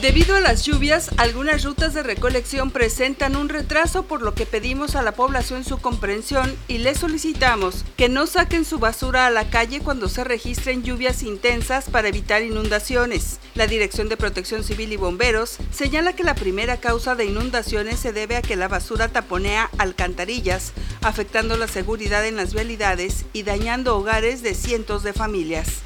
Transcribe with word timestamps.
Debido 0.00 0.36
a 0.36 0.40
las 0.40 0.64
lluvias, 0.64 1.10
algunas 1.16 1.64
rutas 1.64 1.92
de 1.92 2.04
recolección 2.04 2.70
presentan 2.70 3.34
un 3.34 3.48
retraso 3.48 4.04
por 4.04 4.22
lo 4.22 4.32
que 4.32 4.46
pedimos 4.46 4.94
a 4.94 5.02
la 5.02 5.10
población 5.10 5.64
su 5.64 5.78
comprensión 5.78 6.54
y 6.68 6.78
les 6.78 6.98
solicitamos 6.98 7.84
que 7.96 8.08
no 8.08 8.28
saquen 8.28 8.64
su 8.64 8.78
basura 8.78 9.26
a 9.26 9.30
la 9.30 9.50
calle 9.50 9.80
cuando 9.80 10.08
se 10.08 10.22
registren 10.22 10.84
lluvias 10.84 11.24
intensas 11.24 11.90
para 11.90 12.06
evitar 12.06 12.44
inundaciones. 12.44 13.40
La 13.56 13.66
Dirección 13.66 14.08
de 14.08 14.16
Protección 14.16 14.62
Civil 14.62 14.92
y 14.92 14.96
Bomberos 14.96 15.58
señala 15.72 16.12
que 16.12 16.22
la 16.22 16.36
primera 16.36 16.76
causa 16.76 17.16
de 17.16 17.24
inundaciones 17.24 17.98
se 17.98 18.12
debe 18.12 18.36
a 18.36 18.42
que 18.42 18.54
la 18.54 18.68
basura 18.68 19.08
taponea 19.08 19.68
alcantarillas, 19.78 20.74
afectando 21.02 21.56
la 21.56 21.66
seguridad 21.66 22.24
en 22.24 22.36
las 22.36 22.54
vialidades 22.54 23.24
y 23.32 23.42
dañando 23.42 23.96
hogares 23.96 24.42
de 24.42 24.54
cientos 24.54 25.02
de 25.02 25.12
familias. 25.12 25.82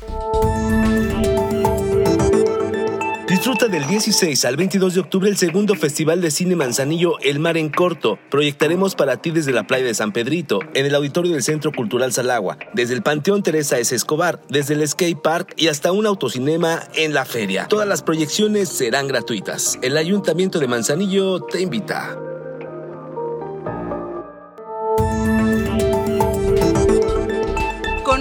Disfruta 3.43 3.67
del 3.67 3.85
16 3.89 4.45
al 4.45 4.57
22 4.57 4.95
de 4.95 5.01
octubre 5.01 5.29
el 5.29 5.37
segundo 5.37 5.75
Festival 5.75 6.21
de 6.21 6.31
Cine 6.31 6.55
Manzanillo 6.55 7.19
El 7.23 7.41
Mar 7.41 7.57
en 7.57 7.71
Corto. 7.71 8.17
Proyectaremos 8.31 8.95
para 8.95 9.17
ti 9.17 9.33
desde 9.33 9.51
la 9.51 9.67
playa 9.67 9.85
de 9.85 9.95
San 9.95 10.13
Pedrito, 10.13 10.61
en 10.75 10.87
el 10.87 10.95
auditorio 10.95 11.33
del 11.33 11.43
Centro 11.43 11.73
Cultural 11.73 12.13
Salagua, 12.13 12.57
desde 12.73 12.95
el 12.95 13.03
Panteón 13.03 13.43
Teresa 13.43 13.81
S. 13.81 13.97
Escobar, 13.97 14.41
desde 14.49 14.75
el 14.75 14.87
Skate 14.87 15.21
Park 15.21 15.55
y 15.57 15.67
hasta 15.67 15.91
un 15.91 16.07
autocinema 16.07 16.85
en 16.95 17.15
la 17.15 17.25
feria. 17.25 17.67
Todas 17.67 17.89
las 17.89 18.05
proyecciones 18.05 18.69
serán 18.69 19.09
gratuitas. 19.09 19.77
El 19.83 19.97
Ayuntamiento 19.97 20.61
de 20.61 20.69
Manzanillo 20.69 21.41
te 21.41 21.61
invita. 21.63 22.17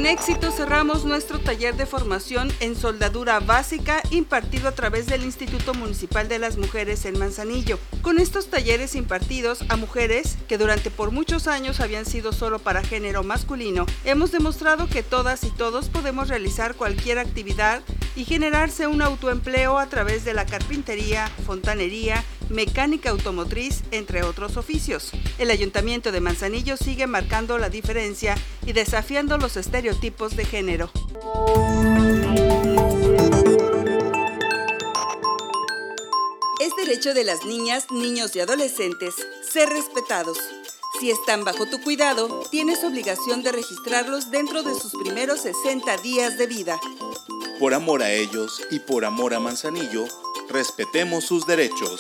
Con 0.02 0.08
éxito 0.08 0.50
cerramos 0.50 1.06
nuestro 1.06 1.40
taller 1.40 1.76
de 1.76 1.86
formación 1.86 2.52
en 2.60 2.76
soldadura 2.76 3.40
básica 3.40 4.02
impartido 4.10 4.68
a 4.68 4.72
través 4.72 5.06
del 5.06 5.24
Instituto 5.24 5.76
Municipal 5.76 6.28
de 6.28 6.40
las 6.40 6.58
Mujeres 6.58 7.06
en 7.06 7.20
Manzanillo. 7.20 7.78
Con 8.02 8.18
estos 8.18 8.48
talleres 8.48 8.96
impartidos 8.96 9.64
a 9.70 9.76
mujeres 9.76 10.40
que 10.48 10.58
durante 10.58 10.90
por 10.90 11.12
muchos 11.12 11.48
años 11.48 11.80
habían 11.82 12.08
sido 12.08 12.34
solo 12.34 12.58
para 12.58 12.84
género 12.84 13.22
masculino, 13.22 13.86
hemos 14.04 14.32
demostrado 14.32 14.88
que 14.88 15.04
todas 15.04 15.44
y 15.44 15.52
todos 15.52 15.90
podemos 15.90 16.30
realizar 16.30 16.74
cualquier 16.74 17.20
actividad 17.20 17.84
y 18.16 18.26
generarse 18.26 18.88
un 18.88 19.02
autoempleo 19.02 19.78
a 19.80 19.88
través 19.88 20.26
de 20.26 20.34
la 20.34 20.46
carpintería, 20.46 21.28
fontanería, 21.46 22.24
mecánica 22.50 23.10
automotriz, 23.10 23.84
entre 23.92 24.24
otros 24.24 24.58
oficios. 24.58 25.12
El 25.38 25.52
Ayuntamiento 25.52 26.12
de 26.12 26.22
Manzanillo 26.22 26.78
sigue 26.78 27.08
marcando 27.08 27.58
la 27.58 27.70
diferencia 27.70 28.36
y 28.66 28.74
desafiando 28.74 29.38
los 29.38 29.58
estereotipos 29.58 30.36
de 30.36 30.46
género. 30.46 30.92
Es 36.60 36.76
derecho 36.76 37.14
de 37.14 37.24
las 37.24 37.46
niñas, 37.46 37.88
niños 37.92 38.36
y 38.36 38.40
adolescentes 38.40 39.16
ser 39.50 39.70
respetados. 39.70 40.38
Si 41.00 41.10
están 41.10 41.44
bajo 41.44 41.66
tu 41.66 41.82
cuidado, 41.82 42.44
tienes 42.52 42.84
obligación 42.84 43.42
de 43.42 43.52
registrarlos 43.52 44.30
dentro 44.30 44.62
de 44.62 44.76
sus 44.76 44.92
primeros 45.02 45.42
60 45.42 45.98
días 45.98 46.38
de 46.38 46.48
vida. 46.48 46.80
Por 47.62 47.76
amor 47.76 48.02
a 48.02 48.12
ellos 48.12 48.60
y 48.72 48.80
por 48.80 49.06
amor 49.06 49.36
a 49.36 49.40
Manzanillo, 49.40 50.06
respetemos 50.50 51.26
sus 51.26 51.46
derechos. 51.46 52.00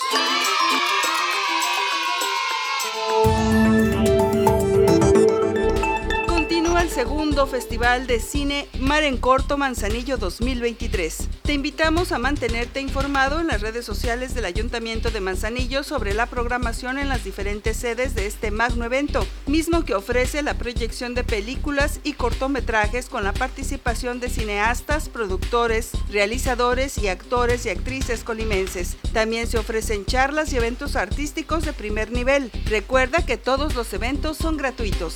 Segundo 7.02 7.47
Festival 7.47 8.05
de 8.05 8.19
Cine 8.19 8.67
Mar 8.80 9.02
en 9.02 9.17
Corto 9.17 9.57
Manzanillo 9.57 10.17
2023. 10.17 11.30
Te 11.41 11.53
invitamos 11.53 12.12
a 12.12 12.19
mantenerte 12.19 12.79
informado 12.79 13.39
en 13.39 13.47
las 13.47 13.62
redes 13.62 13.85
sociales 13.85 14.35
del 14.35 14.45
Ayuntamiento 14.45 15.09
de 15.09 15.19
Manzanillo 15.19 15.81
sobre 15.81 16.13
la 16.13 16.28
programación 16.28 17.00
en 17.00 17.09
las 17.09 17.23
diferentes 17.23 17.78
sedes 17.78 18.13
de 18.13 18.28
este 18.28 18.51
magno 18.51 18.85
evento, 18.85 19.25
mismo 19.47 19.84
que 19.84 19.95
ofrece 19.95 20.44
la 20.44 20.53
proyección 20.53 21.16
de 21.16 21.23
películas 21.23 22.01
y 22.03 22.13
cortometrajes 22.13 23.09
con 23.09 23.23
la 23.23 23.33
participación 23.33 24.19
de 24.19 24.29
cineastas, 24.29 25.09
productores, 25.09 25.94
realizadores 26.12 27.00
y 27.00 27.07
actores 27.07 27.66
y 27.66 27.69
actrices 27.69 28.23
colimenses. 28.23 28.95
También 29.12 29.47
se 29.47 29.57
ofrecen 29.57 30.06
charlas 30.06 30.53
y 30.53 30.57
eventos 30.57 30.95
artísticos 30.95 31.66
de 31.66 31.73
primer 31.73 32.12
nivel. 32.12 32.51
Recuerda 32.66 33.25
que 33.25 33.38
todos 33.38 33.73
los 33.73 33.91
eventos 33.91 34.38
son 34.38 34.56
gratuitos. 34.56 35.16